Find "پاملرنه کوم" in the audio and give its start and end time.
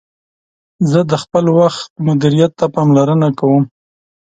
2.75-3.63